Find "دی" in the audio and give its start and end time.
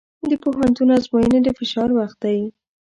2.25-2.39